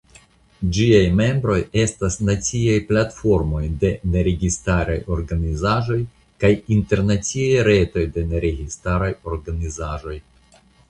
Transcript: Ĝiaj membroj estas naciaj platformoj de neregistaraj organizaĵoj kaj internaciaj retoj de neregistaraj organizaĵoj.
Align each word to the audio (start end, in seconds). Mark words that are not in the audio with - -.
Ĝiaj 0.75 1.01
membroj 1.17 1.57
estas 1.81 2.15
naciaj 2.29 2.77
platformoj 2.91 3.61
de 3.83 3.91
neregistaraj 4.15 4.95
organizaĵoj 5.17 5.97
kaj 6.45 6.51
internaciaj 6.77 7.67
retoj 7.69 8.07
de 8.17 8.23
neregistaraj 8.33 9.11
organizaĵoj. 9.35 10.15